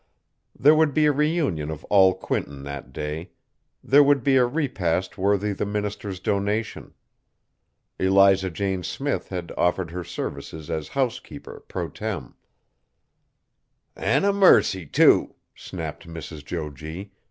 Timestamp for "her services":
9.91-10.71